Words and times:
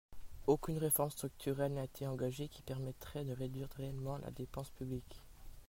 Aucune 0.47 0.79
réforme 0.79 1.11
structurelle 1.11 1.73
n’a 1.73 1.83
été 1.83 2.07
engagée 2.07 2.47
qui 2.47 2.63
permettrait 2.63 3.23
de 3.23 3.33
réduire 3.33 3.69
réellement 3.77 4.17
la 4.17 4.31
dépense 4.31 4.71
publique. 4.71 5.21